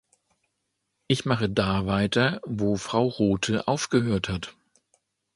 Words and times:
Ich 1.05 1.25
mache 1.25 1.47
da 1.47 1.85
weiter, 1.85 2.41
wo 2.45 2.75
Frau 2.75 3.05
Rothe 3.07 3.67
aufgehört 3.67 4.29
hat. 4.29 4.55